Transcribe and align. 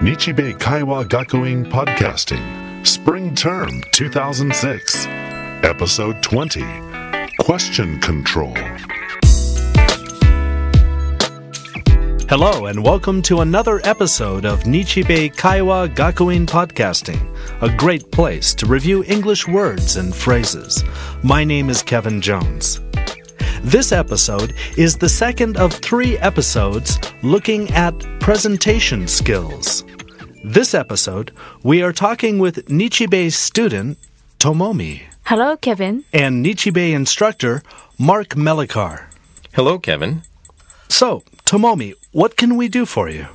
Nichibei 0.00 0.52
Kaiwa 0.58 1.06
Gakuin 1.08 1.64
Podcasting, 1.64 2.86
Spring 2.86 3.34
Term 3.34 3.82
2006, 3.92 5.06
Episode 5.64 6.22
20 6.22 6.62
Question 7.40 7.98
Control. 8.00 8.54
Hello, 12.28 12.66
and 12.66 12.84
welcome 12.84 13.22
to 13.22 13.40
another 13.40 13.80
episode 13.84 14.44
of 14.44 14.64
Nichibei 14.64 15.34
Kaiwa 15.34 15.88
Gakuin 15.94 16.44
Podcasting, 16.44 17.34
a 17.62 17.74
great 17.74 18.10
place 18.12 18.52
to 18.54 18.66
review 18.66 19.02
English 19.04 19.48
words 19.48 19.96
and 19.96 20.14
phrases. 20.14 20.84
My 21.22 21.42
name 21.42 21.70
is 21.70 21.82
Kevin 21.82 22.20
Jones. 22.20 22.82
This 23.66 23.90
episode 23.92 24.54
is 24.76 24.96
the 24.96 25.08
second 25.08 25.56
of 25.56 25.72
three 25.72 26.16
episodes 26.18 26.98
looking 27.22 27.68
at 27.72 27.94
presentation 28.20 29.08
skills. 29.08 29.84
This 30.44 30.72
episode, 30.74 31.32
we 31.64 31.82
are 31.82 31.92
talking 31.92 32.38
with 32.38 32.64
Nichibei 32.68 33.32
student 33.32 33.98
Tomomi 34.38 35.02
Hello, 35.24 35.56
Kevin. 35.56 36.04
and 36.12 36.44
Nichibei 36.46 36.92
instructor 36.94 37.62
Mark 37.98 38.28
Melikar. 38.36 39.06
Hello, 39.52 39.78
Kevin. 39.78 40.22
So, 40.88 41.22
Tomomi, 41.44 41.94
what 42.12 42.36
can 42.36 42.56
we 42.56 42.68
do 42.68 42.86
for 42.86 43.08
you? 43.08 43.26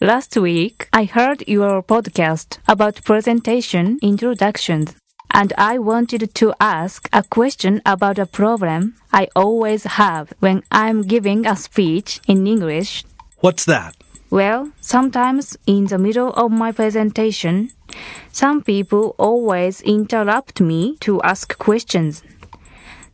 Last 0.00 0.36
week, 0.36 0.88
I 0.92 1.04
heard 1.04 1.44
your 1.46 1.82
podcast 1.82 2.58
about 2.66 3.04
presentation 3.04 3.98
introductions, 4.02 4.94
and 5.38 5.52
I 5.56 5.78
wanted 5.78 6.34
to 6.34 6.52
ask 6.60 7.08
a 7.12 7.22
question 7.22 7.80
about 7.86 8.18
a 8.18 8.26
problem 8.26 8.96
I 9.12 9.28
always 9.36 9.84
have 9.84 10.32
when 10.40 10.64
I'm 10.72 11.02
giving 11.02 11.46
a 11.46 11.54
speech 11.54 12.20
in 12.26 12.44
English. 12.44 13.04
What's 13.38 13.64
that? 13.66 13.94
Well, 14.30 14.72
sometimes 14.80 15.56
in 15.64 15.86
the 15.86 15.96
middle 15.96 16.32
of 16.32 16.50
my 16.50 16.72
presentation, 16.72 17.70
some 18.32 18.62
people 18.62 19.14
always 19.16 19.80
interrupt 19.82 20.60
me 20.60 20.96
to 21.02 21.22
ask 21.22 21.56
questions. 21.56 22.24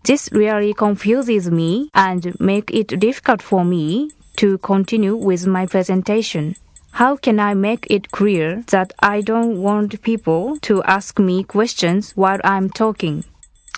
This 0.05 0.31
really 0.33 0.73
confuses 0.73 1.51
me 1.51 1.91
and 1.93 2.41
make 2.41 2.71
it 2.71 2.99
difficult 2.99 3.43
for 3.43 3.67
me 3.67 4.13
to 4.37 4.57
continue 4.59 5.15
with 5.15 5.47
my 5.47 5.67
presentation. 5.67 6.57
How 6.95 7.17
can 7.17 7.41
I 7.41 7.55
make 7.55 7.89
it 7.91 8.13
clear 8.13 8.63
that 8.69 8.93
I 9.01 9.21
don't 9.21 9.61
want 9.61 10.01
people 10.03 10.59
to 10.61 10.81
ask 10.85 11.19
me 11.19 11.43
questions 11.43 12.13
while 12.13 12.39
I'm 12.45 12.71
talking? 12.71 13.25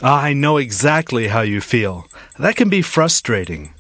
Ah, 0.03 0.21
I 0.21 0.35
know 0.35 0.59
exactly 0.59 1.29
how 1.29 1.41
you 1.41 1.63
feel. 1.63 2.09
That 2.39 2.57
can 2.57 2.69
be 2.69 2.83
frustrating. 2.83 3.73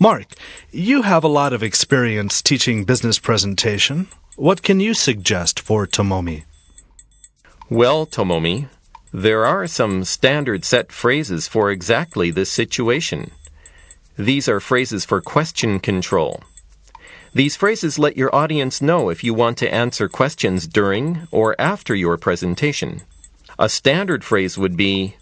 Mark, 0.00 0.26
you 0.72 1.02
have 1.02 1.22
a 1.22 1.28
lot 1.28 1.52
of 1.52 1.62
experience 1.62 2.42
teaching 2.42 2.82
business 2.82 3.20
presentation. 3.20 4.08
What 4.34 4.64
can 4.64 4.80
you 4.80 4.94
suggest 4.94 5.60
for 5.60 5.86
Tomomi? 5.86 6.42
Well, 7.68 8.04
Tomomi, 8.04 8.68
there 9.12 9.46
are 9.46 9.68
some 9.68 10.02
standard 10.02 10.64
set 10.64 10.90
phrases 10.90 11.46
for 11.46 11.70
exactly 11.70 12.32
this 12.32 12.50
situation. 12.50 13.30
These 14.18 14.48
are 14.48 14.58
phrases 14.58 15.04
for 15.04 15.20
question 15.20 15.78
control. 15.78 16.42
These 17.32 17.56
phrases 17.56 17.98
let 17.98 18.16
your 18.16 18.34
audience 18.34 18.82
know 18.82 19.08
if 19.08 19.22
you 19.22 19.34
want 19.34 19.56
to 19.58 19.72
answer 19.72 20.08
questions 20.08 20.66
during 20.66 21.28
or 21.30 21.54
after 21.60 21.94
your 21.94 22.16
presentation. 22.16 23.02
A 23.58 23.68
standard 23.68 24.24
phrase 24.24 24.58
would 24.58 24.76
be, 24.76 25.16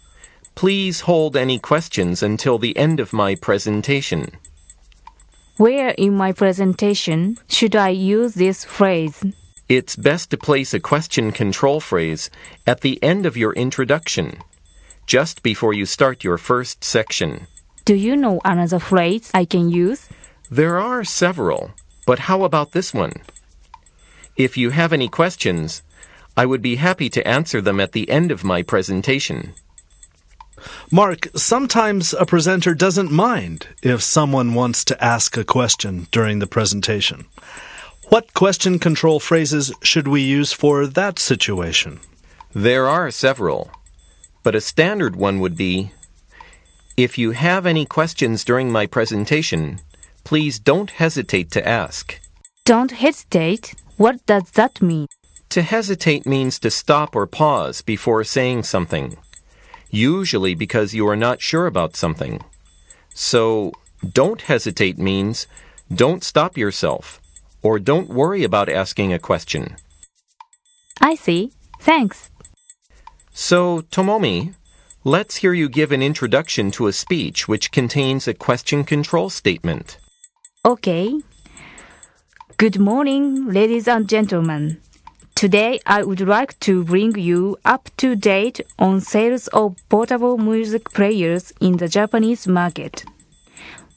Please 0.55 1.01
hold 1.01 1.37
any 1.37 1.59
questions 1.59 2.21
until 2.21 2.57
the 2.57 2.75
end 2.75 2.99
of 2.99 3.13
my 3.13 3.35
presentation. 3.35 4.31
Where 5.57 5.91
in 5.91 6.15
my 6.17 6.31
presentation 6.31 7.37
should 7.47 7.75
I 7.75 7.89
use 7.89 8.33
this 8.33 8.65
phrase? 8.65 9.23
It's 9.69 9.95
best 9.95 10.31
to 10.31 10.37
place 10.37 10.73
a 10.73 10.79
question 10.79 11.31
control 11.31 11.79
phrase 11.79 12.29
at 12.65 12.81
the 12.81 13.01
end 13.03 13.25
of 13.25 13.37
your 13.37 13.53
introduction, 13.53 14.39
just 15.05 15.43
before 15.43 15.73
you 15.73 15.85
start 15.85 16.23
your 16.23 16.37
first 16.37 16.83
section. 16.83 17.45
Do 17.85 17.93
you 17.93 18.15
know 18.15 18.41
another 18.43 18.79
phrase 18.79 19.29
I 19.33 19.45
can 19.45 19.69
use? 19.69 20.09
There 20.49 20.79
are 20.79 21.03
several, 21.03 21.71
but 22.09 22.25
how 22.25 22.41
about 22.41 22.71
this 22.71 22.91
one? 22.91 23.13
If 24.35 24.57
you 24.57 24.71
have 24.71 24.91
any 24.91 25.07
questions, 25.07 25.83
I 26.35 26.43
would 26.43 26.59
be 26.59 26.77
happy 26.77 27.07
to 27.07 27.27
answer 27.27 27.61
them 27.61 27.79
at 27.79 27.91
the 27.91 28.09
end 28.09 28.31
of 28.31 28.43
my 28.43 28.63
presentation. 28.63 29.53
Mark, 30.89 31.27
sometimes 31.35 32.15
a 32.15 32.25
presenter 32.25 32.73
doesn't 32.73 33.11
mind 33.11 33.67
if 33.83 34.01
someone 34.01 34.55
wants 34.55 34.83
to 34.85 35.03
ask 35.03 35.37
a 35.37 35.43
question 35.43 36.07
during 36.11 36.39
the 36.39 36.47
presentation. 36.47 37.27
What 38.07 38.33
question 38.33 38.79
control 38.79 39.19
phrases 39.19 39.71
should 39.83 40.07
we 40.07 40.21
use 40.21 40.51
for 40.51 40.87
that 40.87 41.19
situation? 41.19 41.99
There 42.55 42.87
are 42.87 43.11
several, 43.11 43.69
but 44.41 44.55
a 44.55 44.61
standard 44.61 45.15
one 45.15 45.39
would 45.41 45.55
be 45.55 45.91
If 46.97 47.19
you 47.19 47.33
have 47.33 47.67
any 47.67 47.85
questions 47.85 48.43
during 48.43 48.71
my 48.71 48.87
presentation, 48.87 49.79
please 50.23 50.59
don't 50.59 50.91
hesitate 50.91 51.51
to 51.51 51.67
ask. 51.67 52.19
Don't 52.65 52.91
hesitate. 52.91 53.75
What 53.97 54.25
does 54.25 54.51
that 54.51 54.81
mean? 54.81 55.07
To 55.49 55.61
hesitate 55.61 56.25
means 56.25 56.59
to 56.59 56.69
stop 56.69 57.15
or 57.15 57.25
pause 57.25 57.81
before 57.81 58.23
saying 58.23 58.63
something, 58.63 59.17
usually 59.89 60.53
because 60.53 60.93
you 60.93 61.07
are 61.07 61.15
not 61.15 61.41
sure 61.41 61.65
about 61.65 61.95
something. 61.95 62.41
So, 63.15 63.73
don't 64.13 64.41
hesitate 64.41 64.97
means 64.99 65.47
don't 65.93 66.23
stop 66.23 66.57
yourself 66.57 67.19
or 67.61 67.79
don't 67.79 68.09
worry 68.09 68.43
about 68.43 68.69
asking 68.69 69.11
a 69.11 69.19
question. 69.19 69.75
I 71.01 71.15
see. 71.15 71.51
Thanks. 71.79 72.29
So, 73.33 73.81
Tomomi, 73.91 74.53
let's 75.03 75.37
hear 75.37 75.53
you 75.53 75.69
give 75.69 75.91
an 75.91 76.03
introduction 76.03 76.71
to 76.71 76.87
a 76.87 76.93
speech 76.93 77.47
which 77.47 77.71
contains 77.71 78.27
a 78.27 78.33
question 78.33 78.83
control 78.83 79.29
statement. 79.29 79.97
Okay. 80.65 81.17
Good 82.57 82.79
morning, 82.79 83.45
ladies 83.45 83.87
and 83.87 84.09
gentlemen. 84.09 84.81
Today 85.33 85.79
I 85.85 86.03
would 86.03 86.19
like 86.19 86.59
to 86.59 86.83
bring 86.83 87.17
you 87.17 87.55
up 87.63 87.89
to 87.95 88.13
date 88.13 88.59
on 88.77 88.99
sales 88.99 89.47
of 89.53 89.77
portable 89.87 90.37
music 90.37 90.91
players 90.91 91.53
in 91.61 91.77
the 91.77 91.87
Japanese 91.87 92.45
market. 92.45 93.05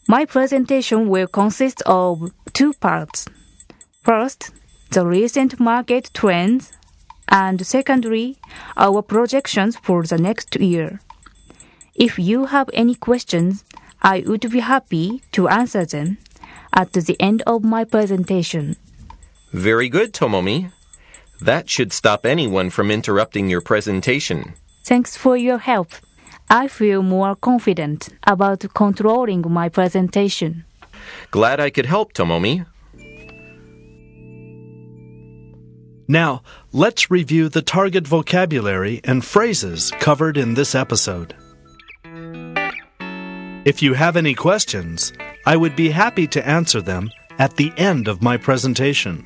My 0.06 0.24
presentation 0.24 1.08
will 1.08 1.26
consist 1.26 1.82
of 1.84 2.30
two 2.52 2.74
parts. 2.74 3.26
First, 4.04 4.52
the 4.92 5.04
recent 5.04 5.58
market 5.58 6.10
trends, 6.14 6.70
and 7.26 7.66
secondly, 7.66 8.38
our 8.76 9.02
projections 9.02 9.76
for 9.76 10.04
the 10.04 10.16
next 10.16 10.54
year. 10.60 11.00
If 11.96 12.20
you 12.20 12.46
have 12.46 12.70
any 12.72 12.94
questions, 12.94 13.64
I 14.00 14.22
would 14.24 14.48
be 14.48 14.60
happy 14.60 15.22
to 15.32 15.48
answer 15.48 15.84
them 15.84 16.18
at 16.72 16.92
the 16.92 17.16
end 17.20 17.42
of 17.46 17.64
my 17.64 17.84
presentation. 17.84 18.76
Very 19.52 19.88
good, 19.88 20.12
Tomomi. 20.12 20.72
That 21.40 21.68
should 21.68 21.92
stop 21.92 22.24
anyone 22.24 22.70
from 22.70 22.90
interrupting 22.90 23.50
your 23.50 23.60
presentation. 23.60 24.54
Thanks 24.84 25.16
for 25.16 25.36
your 25.36 25.58
help. 25.58 25.92
I 26.48 26.68
feel 26.68 27.02
more 27.02 27.34
confident 27.34 28.08
about 28.26 28.64
controlling 28.74 29.44
my 29.48 29.68
presentation. 29.68 30.64
Glad 31.30 31.60
I 31.60 31.70
could 31.70 31.86
help, 31.86 32.12
Tomomi. 32.12 32.66
Now, 36.08 36.42
let's 36.72 37.10
review 37.10 37.48
the 37.48 37.62
target 37.62 38.06
vocabulary 38.06 39.00
and 39.04 39.24
phrases 39.24 39.90
covered 39.92 40.36
in 40.36 40.54
this 40.54 40.74
episode. 40.74 41.34
If 43.64 43.82
you 43.82 43.94
have 43.94 44.16
any 44.16 44.34
questions, 44.34 45.12
I 45.44 45.56
would 45.56 45.74
be 45.74 45.90
happy 45.90 46.26
to 46.28 46.46
answer 46.46 46.80
them 46.80 47.10
at 47.38 47.56
the 47.56 47.72
end 47.76 48.06
of 48.06 48.22
my 48.22 48.36
presentation. 48.36 49.24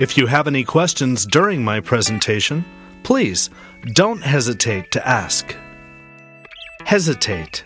If 0.00 0.16
you 0.18 0.26
have 0.26 0.46
any 0.46 0.64
questions 0.64 1.26
during 1.26 1.64
my 1.64 1.80
presentation, 1.80 2.64
please 3.02 3.50
don't 3.94 4.22
hesitate 4.22 4.92
to 4.92 5.08
ask. 5.08 5.56
Hesitate. 6.84 7.64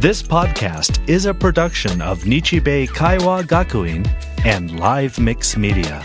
This 0.00 0.22
podcast 0.22 1.08
is 1.08 1.26
a 1.26 1.34
production 1.34 2.02
of 2.02 2.24
Nichibei 2.24 2.88
Kaiwa 2.88 3.44
Gakuin 3.44 4.04
and 4.44 4.80
Live 4.80 5.20
Mix 5.20 5.56
Media. 5.56 6.04